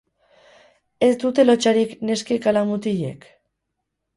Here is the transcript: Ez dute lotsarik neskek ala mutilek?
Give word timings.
Ez 1.09 1.09
dute 1.23 1.45
lotsarik 1.45 1.93
neskek 2.11 2.51
ala 2.53 2.67
mutilek? 2.71 3.29